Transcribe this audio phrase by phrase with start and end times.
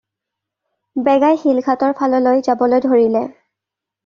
[1.09, 3.23] বেগাই শিলঘাটৰ ফাললৈ যাবলৈ ধৰিলে।